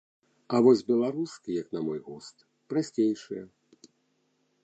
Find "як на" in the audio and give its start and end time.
1.61-1.81